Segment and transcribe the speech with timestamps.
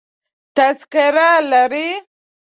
[0.55, 1.87] تذکره لرې؟